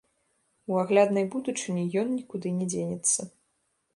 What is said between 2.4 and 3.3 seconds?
не дзенецца.